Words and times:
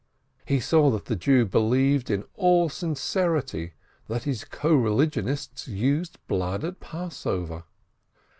He 0.47 0.59
saw 0.59 0.89
that 0.89 1.05
the 1.05 1.15
Jew 1.15 1.45
believed 1.45 2.09
in 2.09 2.23
all 2.33 2.69
sincerity 2.69 3.73
that 4.07 4.23
his 4.23 4.43
coreligionists 4.43 5.67
used 5.67 6.17
blood 6.27 6.63
at 6.65 6.79
Passover. 6.79 7.65